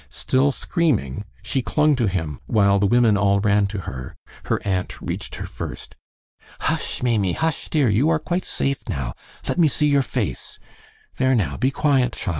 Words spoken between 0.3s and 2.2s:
screaming, she clung to